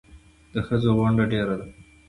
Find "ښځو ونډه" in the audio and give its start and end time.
0.67-1.25